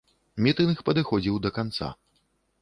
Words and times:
Мітынг 0.45 0.81
падыходзіў 0.89 1.37
да 1.45 1.53
канца. 1.59 1.93